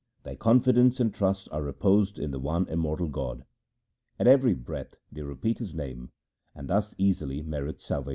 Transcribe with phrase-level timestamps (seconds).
[0.23, 3.45] Their confidence and trust are reposed in the one immortal God.
[4.17, 6.09] At every breath they repeat His name,
[6.55, 8.09] and thus easily merit salvation.